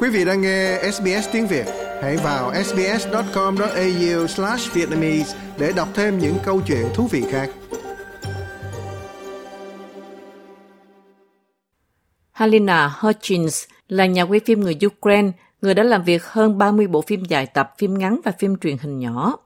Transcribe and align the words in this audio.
Quý 0.00 0.08
vị 0.08 0.24
đang 0.24 0.40
nghe 0.40 0.90
SBS 0.92 1.28
tiếng 1.32 1.46
Việt, 1.46 1.66
hãy 2.02 2.16
vào 2.16 2.52
sbs.com.au/vietnamese 2.64 5.36
để 5.58 5.72
đọc 5.76 5.88
thêm 5.94 6.18
những 6.18 6.34
câu 6.44 6.60
chuyện 6.66 6.86
thú 6.94 7.06
vị 7.06 7.24
khác. 7.30 7.50
Halina 12.32 12.92
Hutchins 13.00 13.64
là 13.88 14.06
nhà 14.06 14.22
quay 14.22 14.40
phim 14.46 14.60
người 14.60 14.78
Ukraine, 14.86 15.30
người 15.62 15.74
đã 15.74 15.82
làm 15.82 16.04
việc 16.04 16.24
hơn 16.24 16.58
30 16.58 16.86
bộ 16.86 17.02
phim 17.02 17.24
dài 17.24 17.46
tập, 17.46 17.74
phim 17.78 17.98
ngắn 17.98 18.20
và 18.24 18.32
phim 18.38 18.56
truyền 18.56 18.76
hình 18.80 18.98
nhỏ. 18.98 19.36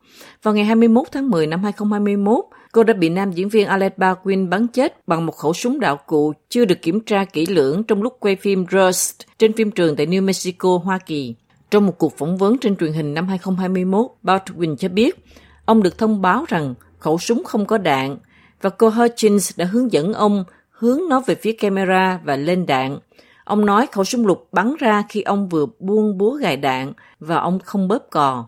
Vào 0.43 0.55
ngày 0.55 0.65
21 0.65 1.07
tháng 1.13 1.31
10 1.31 1.47
năm 1.47 1.63
2021, 1.63 2.45
cô 2.73 2.83
đã 2.83 2.95
bị 2.95 3.09
nam 3.09 3.33
diễn 3.33 3.49
viên 3.49 3.67
Alec 3.67 3.99
Baldwin 3.99 4.49
bắn 4.49 4.67
chết 4.69 5.09
bằng 5.09 5.27
một 5.27 5.37
khẩu 5.37 5.53
súng 5.53 5.81
đạo 5.81 5.99
cụ 6.07 6.33
chưa 6.49 6.65
được 6.65 6.83
kiểm 6.83 7.01
tra 7.01 7.25
kỹ 7.25 7.47
lưỡng 7.47 7.85
trong 7.85 8.03
lúc 8.03 8.17
quay 8.21 8.37
phim 8.37 8.65
Rust 8.71 9.21
trên 9.39 9.53
phim 9.53 9.71
trường 9.71 9.97
tại 9.97 10.07
New 10.07 10.23
Mexico, 10.23 10.81
Hoa 10.85 10.99
Kỳ. 10.99 11.35
Trong 11.71 11.87
một 11.87 11.99
cuộc 11.99 12.19
phỏng 12.19 12.37
vấn 12.37 12.59
trên 12.59 12.77
truyền 12.77 12.93
hình 12.93 13.15
năm 13.15 13.29
2021, 13.29 14.07
Baldwin 14.23 14.77
cho 14.77 14.89
biết 14.89 15.25
ông 15.65 15.83
được 15.83 15.99
thông 15.99 16.23
báo 16.23 16.45
rằng 16.49 16.75
khẩu 16.99 17.19
súng 17.19 17.45
không 17.45 17.67
có 17.67 17.79
đạn 17.79 18.17
và 18.63 18.71
cô 18.71 18.89
Hutchins 18.89 19.59
đã 19.59 19.65
hướng 19.65 19.93
dẫn 19.93 20.13
ông 20.13 20.45
hướng 20.71 21.01
nó 21.09 21.21
về 21.27 21.35
phía 21.35 21.53
camera 21.53 22.21
và 22.25 22.37
lên 22.37 22.67
đạn. 22.67 22.99
Ông 23.45 23.67
nói 23.67 23.87
khẩu 23.93 24.05
súng 24.05 24.27
lục 24.27 24.49
bắn 24.53 24.75
ra 24.79 25.05
khi 25.09 25.23
ông 25.23 25.49
vừa 25.49 25.67
buông 25.79 26.19
búa 26.19 26.35
gài 26.35 26.57
đạn 26.57 26.93
và 27.21 27.37
ông 27.37 27.59
không 27.59 27.89
bóp 27.89 28.07
cò. 28.11 28.47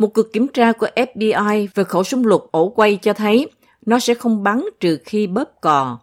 Một 0.00 0.14
cuộc 0.14 0.32
kiểm 0.32 0.48
tra 0.48 0.72
của 0.72 0.88
FBI 0.96 1.66
về 1.74 1.84
khẩu 1.84 2.04
súng 2.04 2.26
lục 2.26 2.48
ổ 2.50 2.68
quay 2.68 2.96
cho 2.96 3.12
thấy 3.12 3.50
nó 3.86 3.98
sẽ 3.98 4.14
không 4.14 4.42
bắn 4.42 4.64
trừ 4.80 4.98
khi 5.04 5.26
bóp 5.26 5.60
cò. 5.60 5.98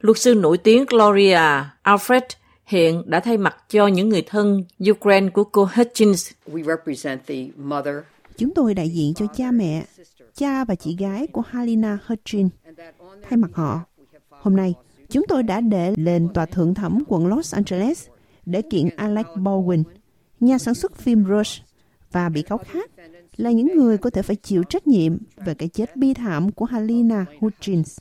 Luật 0.00 0.18
sư 0.18 0.34
nổi 0.34 0.58
tiếng 0.58 0.84
Gloria 0.88 1.38
Alfred 1.84 2.20
hiện 2.66 3.02
đã 3.06 3.20
thay 3.20 3.36
mặt 3.36 3.56
cho 3.68 3.86
những 3.86 4.08
người 4.08 4.22
thân 4.22 4.64
Ukraine 4.90 5.28
của 5.28 5.44
cô 5.44 5.68
Hutchins. 5.74 6.30
Chúng 8.36 8.54
tôi 8.54 8.74
đại 8.74 8.88
diện 8.88 9.14
cho 9.14 9.26
cha 9.36 9.50
mẹ, 9.50 9.84
cha 10.34 10.64
và 10.64 10.74
chị 10.74 10.96
gái 10.98 11.26
của 11.26 11.42
Halina 11.48 11.98
Hutchins. 12.06 12.52
Thay 13.28 13.36
mặt 13.36 13.50
họ, 13.54 13.80
hôm 14.30 14.56
nay 14.56 14.74
chúng 15.10 15.24
tôi 15.28 15.42
đã 15.42 15.60
để 15.60 15.94
lên 15.96 16.28
tòa 16.34 16.46
thượng 16.46 16.74
thẩm 16.74 17.04
quận 17.08 17.26
Los 17.26 17.54
Angeles 17.54 18.06
để 18.46 18.62
kiện 18.62 18.88
Alec 18.96 19.26
Baldwin, 19.26 19.82
nhà 20.40 20.58
sản 20.58 20.74
xuất 20.74 20.96
phim 20.96 21.24
Rush 21.28 21.62
và 22.12 22.28
bị 22.28 22.42
cáo 22.42 22.58
khác 22.58 22.90
là 23.36 23.50
những 23.50 23.76
người 23.76 23.98
có 23.98 24.10
thể 24.10 24.22
phải 24.22 24.36
chịu 24.36 24.62
trách 24.62 24.86
nhiệm 24.86 25.18
về 25.36 25.54
cái 25.54 25.68
chết 25.68 25.96
bi 25.96 26.14
thảm 26.14 26.52
của 26.52 26.64
Halina 26.64 27.24
Hutchins. 27.40 27.98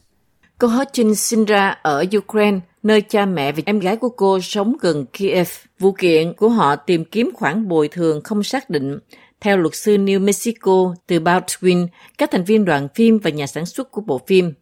Cô 0.58 0.68
Hutchins 0.68 1.20
sinh 1.20 1.46
ra 1.46 1.70
ở 1.82 2.06
Ukraine, 2.18 2.60
nơi 2.84 3.02
cha 3.02 3.26
mẹ 3.26 3.52
và 3.52 3.62
em 3.66 3.80
gái 3.80 3.98
của 3.98 4.10
cô 4.10 4.40
sống 4.42 4.76
gần 4.82 5.06
Kiev. 5.14 5.50
Vụ 5.80 5.92
kiện 5.92 6.34
của 6.34 6.50
họ 6.50 6.76
tìm 6.76 7.06
kiếm 7.06 7.30
khoản 7.34 7.68
bồi 7.68 7.88
thường 7.88 8.22
không 8.24 8.44
xác 8.44 8.70
định. 8.70 9.00
Theo 9.40 9.58
luật 9.58 9.76
sư 9.76 9.98
New 9.98 10.22
Mexico 10.22 10.96
từ 11.08 11.20
Baldwin, 11.20 11.88
các 12.18 12.32
thành 12.32 12.44
viên 12.44 12.66
đoàn 12.66 12.88
phim 12.96 13.18
và 13.18 13.30
nhà 13.30 13.48
sản 13.48 13.66
xuất 13.66 13.92
của 13.92 14.02
bộ 14.02 14.22
phim. 14.28 14.54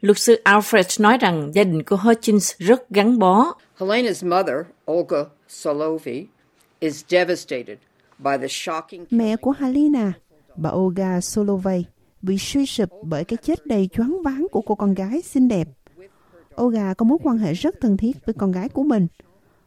Luật 0.00 0.18
sư 0.18 0.40
Alfred 0.44 1.02
nói 1.02 1.18
rằng 1.18 1.50
gia 1.54 1.64
đình 1.64 1.82
của 1.82 1.96
Hutchins 1.96 2.52
rất 2.58 2.90
gắn 2.90 3.18
bó. 3.18 3.54
Helena's 3.78 4.28
mother, 4.28 4.56
Olga 4.90 5.18
Solovi, 5.48 6.24
is 6.80 7.04
devastated 7.08 7.78
Mẹ 9.10 9.36
của 9.36 9.50
Halina, 9.50 10.12
bà 10.56 10.70
Olga 10.70 11.20
Solovey, 11.20 11.84
bị 12.22 12.38
suy 12.38 12.66
sụp 12.66 12.88
bởi 13.02 13.24
cái 13.24 13.36
chết 13.42 13.66
đầy 13.66 13.88
choáng 13.92 14.22
váng 14.22 14.46
của 14.52 14.60
cô 14.60 14.74
con 14.74 14.94
gái 14.94 15.22
xinh 15.22 15.48
đẹp. 15.48 15.68
Olga 16.62 16.94
có 16.94 17.04
mối 17.04 17.18
quan 17.22 17.38
hệ 17.38 17.52
rất 17.52 17.74
thân 17.80 17.96
thiết 17.96 18.26
với 18.26 18.34
con 18.38 18.52
gái 18.52 18.68
của 18.68 18.82
mình. 18.82 19.06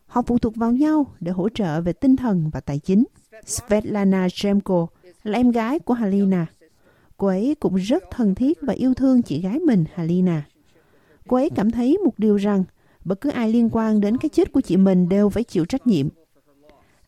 Họ 0.05 0.21
phụ 0.21 0.37
thuộc 0.37 0.55
vào 0.55 0.71
nhau 0.71 1.05
để 1.19 1.31
hỗ 1.31 1.49
trợ 1.49 1.81
về 1.81 1.93
tinh 1.93 2.15
thần 2.15 2.49
và 2.53 2.59
tài 2.59 2.79
chính. 2.79 3.03
Svetlana 3.45 4.27
Chemko 4.33 4.87
là 5.23 5.39
em 5.39 5.51
gái 5.51 5.79
của 5.79 5.93
Halina. 5.93 6.45
Cô 7.17 7.27
ấy 7.27 7.55
cũng 7.59 7.75
rất 7.75 8.03
thân 8.11 8.35
thiết 8.35 8.57
và 8.61 8.73
yêu 8.73 8.93
thương 8.93 9.21
chị 9.21 9.41
gái 9.41 9.59
mình, 9.59 9.85
Halina. 9.93 10.43
Cô 11.27 11.37
ấy 11.37 11.49
cảm 11.55 11.71
thấy 11.71 11.97
một 11.97 12.13
điều 12.17 12.35
rằng 12.35 12.63
bất 13.05 13.21
cứ 13.21 13.29
ai 13.29 13.51
liên 13.51 13.69
quan 13.71 14.01
đến 14.01 14.17
cái 14.17 14.29
chết 14.29 14.51
của 14.51 14.61
chị 14.61 14.77
mình 14.77 15.09
đều 15.09 15.29
phải 15.29 15.43
chịu 15.43 15.65
trách 15.65 15.87
nhiệm. 15.87 16.07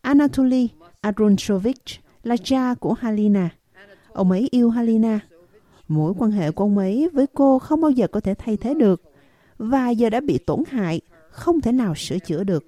Anatoly 0.01 0.69
Adronchovich 1.01 2.01
là 2.23 2.35
cha 2.43 2.73
của 2.79 2.93
Halina. 2.93 3.49
Ông 4.13 4.31
ấy 4.31 4.47
yêu 4.51 4.69
Halina. 4.69 5.19
Mối 5.87 6.13
quan 6.17 6.31
hệ 6.31 6.51
của 6.51 6.63
ông 6.63 6.77
ấy 6.77 7.09
với 7.13 7.25
cô 7.33 7.59
không 7.59 7.81
bao 7.81 7.91
giờ 7.91 8.07
có 8.07 8.19
thể 8.19 8.33
thay 8.33 8.57
thế 8.57 8.73
được 8.73 9.01
và 9.57 9.89
giờ 9.89 10.09
đã 10.09 10.19
bị 10.19 10.37
tổn 10.37 10.63
hại, 10.71 11.01
không 11.29 11.61
thể 11.61 11.71
nào 11.71 11.95
sửa 11.95 12.19
chữa 12.19 12.43
được. 12.43 12.65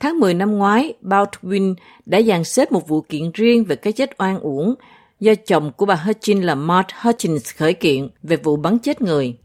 Tháng 0.00 0.18
10 0.18 0.34
năm 0.34 0.58
ngoái, 0.58 0.94
Baldwin 1.02 1.74
đã 2.06 2.22
dàn 2.22 2.44
xếp 2.44 2.72
một 2.72 2.88
vụ 2.88 3.00
kiện 3.00 3.30
riêng 3.34 3.64
về 3.64 3.76
cái 3.76 3.92
chết 3.92 4.10
oan 4.18 4.40
uổng 4.40 4.74
do 5.20 5.34
chồng 5.34 5.72
của 5.76 5.86
bà 5.86 5.94
Hutchins 5.94 6.44
là 6.44 6.54
Mark 6.54 6.86
Hutchins 7.02 7.54
khởi 7.56 7.74
kiện 7.74 8.08
về 8.22 8.36
vụ 8.36 8.56
bắn 8.56 8.78
chết 8.78 9.02
người. 9.02 9.36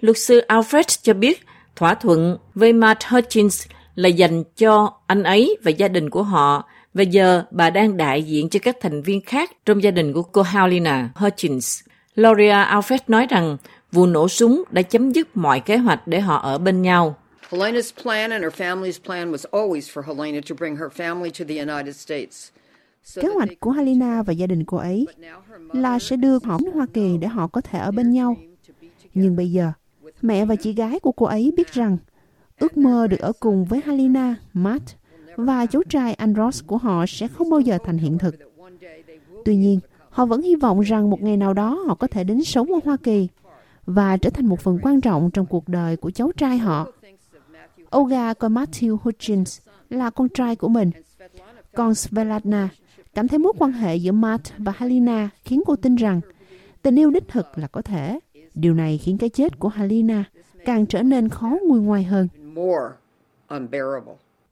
Luật 0.00 0.18
sư 0.18 0.40
Alfred 0.48 0.98
cho 1.02 1.14
biết 1.14 1.46
thỏa 1.76 1.94
thuận 1.94 2.38
với 2.54 2.72
Mark 2.72 2.98
Hutchins 3.08 3.66
là 3.94 4.08
dành 4.08 4.44
cho 4.56 4.92
anh 5.06 5.22
ấy 5.22 5.56
và 5.62 5.70
gia 5.70 5.88
đình 5.88 6.10
của 6.10 6.22
họ 6.22 6.68
và 6.94 7.02
giờ 7.02 7.44
bà 7.50 7.70
đang 7.70 7.96
đại 7.96 8.22
diện 8.22 8.48
cho 8.48 8.60
các 8.62 8.76
thành 8.80 9.02
viên 9.02 9.20
khác 9.20 9.50
trong 9.66 9.82
gia 9.82 9.90
đình 9.90 10.12
của 10.12 10.22
cô 10.22 10.42
Halina 10.42 11.10
Hutchins. 11.14 11.80
Gloria 12.16 12.52
Alfred 12.52 12.98
nói 13.08 13.26
rằng 13.30 13.56
vụ 13.92 14.06
nổ 14.06 14.28
súng 14.28 14.62
đã 14.70 14.82
chấm 14.82 15.12
dứt 15.12 15.36
mọi 15.36 15.60
kế 15.60 15.76
hoạch 15.76 16.06
để 16.06 16.20
họ 16.20 16.36
ở 16.36 16.58
bên 16.58 16.82
nhau. 16.82 17.16
Helena's 17.50 18.02
plan 18.02 18.30
and 18.30 18.44
her 18.44 18.52
family's 18.52 18.98
plan 19.04 19.32
was 19.32 19.44
always 19.50 19.80
for 19.80 20.02
Helena 20.02 20.40
to 20.48 20.54
bring 20.58 20.76
her 20.76 20.88
family 20.96 21.30
to 21.38 21.44
the 21.48 21.58
United 21.58 21.96
States. 21.96 22.48
Kế 23.14 23.28
hoạch 23.28 23.48
của 23.60 23.70
Helena 23.70 24.22
và 24.22 24.32
gia 24.32 24.46
đình 24.46 24.64
cô 24.64 24.76
ấy 24.76 25.06
là 25.72 25.98
sẽ 25.98 26.16
đưa 26.16 26.38
họ 26.44 26.58
đến 26.64 26.72
Hoa 26.72 26.86
Kỳ 26.94 27.16
để 27.20 27.28
họ 27.28 27.46
có 27.46 27.60
thể 27.60 27.78
ở 27.78 27.90
bên 27.90 28.12
nhau. 28.12 28.36
Nhưng 29.14 29.36
bây 29.36 29.52
giờ, 29.52 29.72
mẹ 30.22 30.44
và 30.44 30.56
chị 30.56 30.72
gái 30.72 31.00
của 31.00 31.12
cô 31.12 31.26
ấy 31.26 31.52
biết 31.56 31.72
rằng 31.72 31.96
ước 32.62 32.76
mơ 32.76 33.06
được 33.06 33.20
ở 33.20 33.32
cùng 33.40 33.64
với 33.64 33.80
Halina, 33.84 34.34
Matt 34.52 34.96
và 35.36 35.66
cháu 35.66 35.82
trai 35.88 36.14
Andros 36.14 36.62
của 36.66 36.76
họ 36.76 37.04
sẽ 37.08 37.28
không 37.28 37.50
bao 37.50 37.60
giờ 37.60 37.78
thành 37.84 37.98
hiện 37.98 38.18
thực. 38.18 38.34
Tuy 39.44 39.56
nhiên, 39.56 39.80
họ 40.10 40.26
vẫn 40.26 40.42
hy 40.42 40.56
vọng 40.56 40.80
rằng 40.80 41.10
một 41.10 41.22
ngày 41.22 41.36
nào 41.36 41.54
đó 41.54 41.82
họ 41.86 41.94
có 41.94 42.06
thể 42.06 42.24
đến 42.24 42.44
sống 42.44 42.72
ở 42.72 42.80
Hoa 42.84 42.96
Kỳ 42.96 43.28
và 43.86 44.16
trở 44.16 44.30
thành 44.30 44.46
một 44.46 44.60
phần 44.60 44.78
quan 44.82 45.00
trọng 45.00 45.30
trong 45.30 45.46
cuộc 45.46 45.68
đời 45.68 45.96
của 45.96 46.10
cháu 46.10 46.32
trai 46.36 46.58
họ. 46.58 46.92
Olga 47.96 48.34
coi 48.34 48.50
Matthew 48.50 48.96
Hutchins 49.02 49.60
là 49.90 50.10
con 50.10 50.28
trai 50.28 50.56
của 50.56 50.68
mình. 50.68 50.90
Còn 51.74 51.94
Svetlana 51.94 52.68
cảm 53.14 53.28
thấy 53.28 53.38
mối 53.38 53.52
quan 53.58 53.72
hệ 53.72 53.96
giữa 53.96 54.12
Matt 54.12 54.52
và 54.58 54.72
Halina 54.76 55.28
khiến 55.44 55.62
cô 55.66 55.76
tin 55.76 55.94
rằng 55.94 56.20
tình 56.82 56.98
yêu 56.98 57.10
đích 57.10 57.28
thực 57.28 57.58
là 57.58 57.66
có 57.66 57.82
thể. 57.82 58.18
Điều 58.54 58.74
này 58.74 58.98
khiến 58.98 59.18
cái 59.18 59.28
chết 59.28 59.58
của 59.58 59.68
Halina 59.68 60.24
càng 60.64 60.86
trở 60.86 61.02
nên 61.02 61.28
khó 61.28 61.56
nguôi 61.68 61.80
ngoai 61.80 62.04
hơn. 62.04 62.28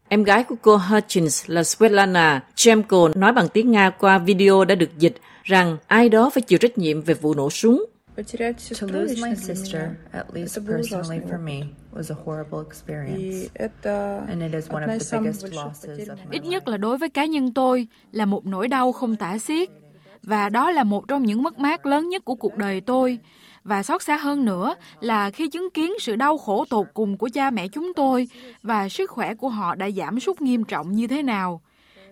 Em 0.08 0.24
gái 0.24 0.44
của 0.44 0.56
cô 0.62 0.76
Hutchins 0.76 1.44
là 1.46 1.64
Svetlana 1.64 2.44
Chemko 2.54 3.08
nói 3.14 3.32
bằng 3.32 3.48
tiếng 3.48 3.70
Nga 3.70 3.90
qua 3.90 4.18
video 4.18 4.64
đã 4.64 4.74
được 4.74 4.98
dịch 4.98 5.14
rằng 5.42 5.76
ai 5.86 6.08
đó 6.08 6.30
phải 6.30 6.42
chịu 6.42 6.58
trách 6.58 6.78
nhiệm 6.78 7.02
về 7.02 7.14
vụ 7.14 7.34
nổ 7.34 7.50
súng. 7.50 7.84
To 8.16 8.86
lose 8.92 9.14
my 9.22 9.34
sister, 9.36 9.82
at 10.12 10.26
least 10.34 10.58
personally 10.66 11.20
for 11.30 11.38
me, 11.38 11.60
was 11.92 12.10
a 12.10 12.16
horrible 12.24 12.58
experience. 12.68 13.48
And 14.28 14.42
it 14.42 14.52
is 14.52 14.70
one 14.70 14.82
of 14.82 14.98
the 14.98 15.18
biggest 15.18 15.44
losses 15.54 16.08
of 16.08 16.16
my 16.16 16.30
Ít 16.30 16.44
nhất 16.44 16.68
là 16.68 16.76
đối 16.76 16.98
với 16.98 17.08
cá 17.08 17.24
nhân 17.24 17.54
tôi 17.54 17.86
là 18.12 18.24
một 18.24 18.46
nỗi 18.46 18.68
đau 18.68 18.92
không 18.92 19.16
tả 19.16 19.38
xiết. 19.38 19.68
Và 20.22 20.48
đó 20.48 20.70
là 20.70 20.84
một 20.84 21.08
trong 21.08 21.22
những 21.22 21.42
mất 21.42 21.58
mát 21.58 21.86
lớn 21.86 22.08
nhất 22.08 22.24
của 22.24 22.34
cuộc 22.34 22.56
đời 22.56 22.80
tôi. 22.80 23.18
Và 23.64 23.82
xót 23.82 24.02
xa 24.02 24.16
hơn 24.16 24.44
nữa 24.44 24.74
là 25.00 25.30
khi 25.30 25.48
chứng 25.48 25.70
kiến 25.70 25.92
sự 26.00 26.16
đau 26.16 26.38
khổ 26.38 26.64
tột 26.70 26.86
cùng 26.94 27.16
của 27.18 27.28
cha 27.34 27.50
mẹ 27.50 27.68
chúng 27.68 27.94
tôi 27.94 28.28
và 28.62 28.88
sức 28.88 29.10
khỏe 29.10 29.34
của 29.34 29.48
họ 29.48 29.74
đã 29.74 29.90
giảm 29.90 30.20
sút 30.20 30.40
nghiêm 30.40 30.64
trọng 30.64 30.92
như 30.92 31.06
thế 31.06 31.22
nào. 31.22 31.60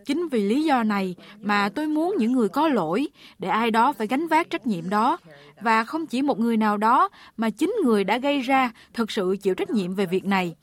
Chính 0.07 0.29
vì 0.29 0.43
lý 0.43 0.65
do 0.65 0.83
này 0.83 1.15
mà 1.41 1.69
tôi 1.69 1.87
muốn 1.87 2.15
những 2.19 2.33
người 2.33 2.49
có 2.49 2.69
lỗi 2.69 3.09
để 3.39 3.49
ai 3.49 3.71
đó 3.71 3.93
phải 3.93 4.07
gánh 4.07 4.29
vác 4.29 4.51
trách 4.51 4.67
nhiệm 4.67 4.91
đó 4.91 5.19
và 5.61 5.85
không 5.85 6.07
chỉ 6.07 6.23
một 6.23 6.41
người 6.41 6.57
nào 6.57 6.77
đó 6.77 7.09
mà 7.37 7.51
chính 7.51 7.75
người 7.85 8.05
đã 8.05 8.19
gây 8.19 8.41
ra 8.41 8.73
thực 8.95 9.11
sự 9.11 9.37
chịu 9.43 9.55
trách 9.55 9.71
nhiệm 9.71 9.95
về 9.95 10.07
việc 10.07 10.25
này. 10.25 10.55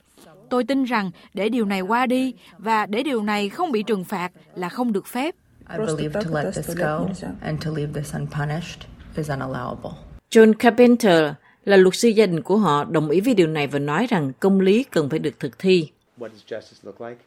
Tôi 0.50 0.64
tin 0.64 0.84
rằng 0.84 1.12
để 1.34 1.50
điều 1.50 1.66
này 1.66 1.82
qua 1.82 2.06
đi 2.06 2.34
và 2.58 2.86
để 2.86 3.04
điều 3.04 3.24
này 3.24 3.50
không 3.50 3.72
bị 3.72 3.84
trừng 3.84 4.04
phạt 4.04 4.32
là 4.56 4.70
không 4.70 4.94
được 4.94 5.08
phép. 5.08 5.36
I 5.70 5.78
believe 5.78 6.22
to 6.22 6.42
let 6.42 6.54
this 6.54 6.78
go 6.78 7.08
and 7.42 7.66
to 7.66 7.72
leave 7.72 7.94
this 7.94 8.14
unpunished 8.14 8.80
is 9.18 9.30
unallowable. 9.30 9.94
John 10.32 10.54
Carpenter 10.54 11.34
là 11.66 11.78
luật 11.78 11.96
sư 11.96 12.10
gia 12.10 12.26
đình 12.26 12.42
của 12.42 12.58
họ 12.58 12.84
đồng 12.84 13.10
ý 13.10 13.22
với 13.22 13.34
điều 13.34 13.48
này 13.48 13.68
và 13.68 13.80
nói 13.80 14.08
rằng 14.10 14.32
công 14.40 14.60
lý 14.60 14.84
cần 14.84 15.10
phải 15.10 15.20
được 15.20 15.40
thực 15.40 15.60
thi. 15.60 15.90
What 16.20 16.30
does 16.30 16.44
justice 16.48 16.80
look 16.84 17.02
like? 17.02 17.22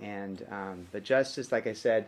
And 0.00 0.40
um, 0.40 0.84
the 0.92 1.00
justice, 1.00 1.56
like 1.56 1.70
I 1.70 1.74
said, 1.74 2.04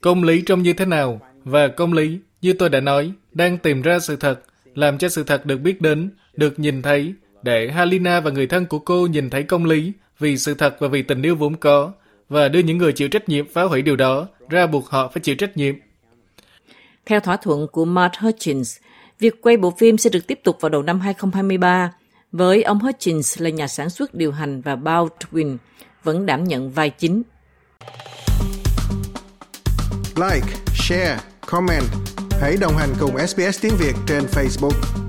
Công 0.00 0.24
lý 0.24 0.42
trông 0.42 0.62
như 0.62 0.72
thế 0.72 0.84
nào? 0.84 1.20
Và 1.44 1.68
công 1.68 1.92
lý, 1.92 2.18
như 2.42 2.52
tôi 2.52 2.68
đã 2.68 2.80
nói, 2.80 3.12
đang 3.32 3.58
tìm 3.58 3.82
ra 3.82 3.98
sự 3.98 4.16
thật, 4.16 4.40
làm 4.74 4.98
cho 4.98 5.08
sự 5.08 5.24
thật 5.24 5.46
được 5.46 5.58
biết 5.58 5.80
đến, 5.80 6.10
được 6.36 6.58
nhìn 6.58 6.82
thấy, 6.82 7.14
để 7.42 7.70
Halina 7.70 8.20
và 8.20 8.30
người 8.30 8.46
thân 8.46 8.66
của 8.66 8.78
cô 8.78 9.06
nhìn 9.06 9.30
thấy 9.30 9.42
công 9.42 9.64
lý 9.64 9.92
vì 10.18 10.38
sự 10.38 10.54
thật 10.54 10.76
và 10.78 10.88
vì 10.88 11.02
tình 11.02 11.22
yêu 11.22 11.36
vốn 11.36 11.56
có, 11.56 11.92
và 12.28 12.48
đưa 12.48 12.60
những 12.60 12.78
người 12.78 12.92
chịu 12.92 13.08
trách 13.08 13.28
nhiệm 13.28 13.48
phá 13.52 13.62
hủy 13.62 13.82
điều 13.82 13.96
đó 13.96 14.28
ra 14.50 14.66
buộc 14.66 14.88
họ 14.90 15.08
phải 15.08 15.20
chịu 15.20 15.34
trách 15.34 15.56
nhiệm. 15.56 15.74
Theo 17.06 17.20
thỏa 17.20 17.36
thuận 17.36 17.66
của 17.66 17.84
Mark 17.84 18.14
Hutchins, 18.18 18.76
việc 19.18 19.42
quay 19.42 19.56
bộ 19.56 19.70
phim 19.78 19.98
sẽ 19.98 20.10
được 20.10 20.26
tiếp 20.26 20.40
tục 20.44 20.56
vào 20.60 20.68
đầu 20.68 20.82
năm 20.82 21.00
2023, 21.00 21.92
với 22.32 22.62
ông 22.62 22.78
Hutchins 22.78 23.40
là 23.42 23.50
nhà 23.50 23.68
sản 23.68 23.90
xuất 23.90 24.14
điều 24.14 24.32
hành 24.32 24.60
và 24.60 24.76
Baldwin 24.76 25.56
vẫn 26.04 26.26
đảm 26.26 26.44
nhận 26.44 26.70
vai 26.70 26.90
chính. 26.90 27.22
Like, 30.16 30.46
share, 30.74 31.18
comment. 31.46 31.84
Hãy 32.40 32.56
đồng 32.60 32.76
hành 32.76 32.90
cùng 33.00 33.26
SBS 33.26 33.62
tiếng 33.62 33.74
Việt 33.78 33.94
trên 34.06 34.22
Facebook. 34.24 35.03